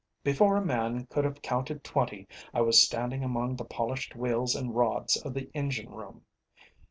Before 0.23 0.57
a 0.57 0.65
man 0.65 1.05
could 1.05 1.25
have 1.25 1.43
counted 1.43 1.83
twenty 1.83 2.27
I 2.55 2.61
was 2.61 2.81
standing 2.81 3.23
among 3.23 3.55
the 3.55 3.63
polished 3.63 4.15
wheels 4.15 4.55
and 4.55 4.75
rods 4.75 5.15
of 5.15 5.35
the 5.35 5.51
engine 5.53 5.91
room. 5.93 6.23